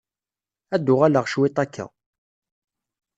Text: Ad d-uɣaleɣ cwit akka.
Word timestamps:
Ad 0.75 0.81
d-uɣaleɣ 0.85 1.25
cwit 1.31 1.57
akka. 1.63 1.85